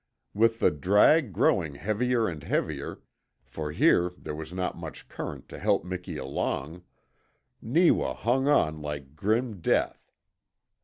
With 0.33 0.57
the 0.57 0.71
drag 0.71 1.31
growing 1.31 1.75
heavier 1.75 2.27
and 2.27 2.41
heavier 2.43 3.01
for 3.45 3.71
here 3.71 4.11
there 4.17 4.33
was 4.33 4.51
not 4.51 4.75
much 4.75 5.07
current 5.07 5.47
to 5.49 5.59
help 5.59 5.83
Miki 5.85 6.17
along 6.17 6.81
Neewa 7.61 8.15
hung 8.15 8.47
on 8.47 8.81
like 8.81 9.15
grim 9.15 9.59
death. 9.61 10.09